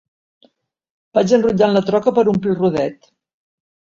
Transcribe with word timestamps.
Vaig 1.17 1.33
enrotllant 1.37 1.75
la 1.77 1.83
troca 1.91 2.13
per 2.19 2.25
omplir 2.33 2.53
el 2.53 2.57
rodet. 2.63 3.09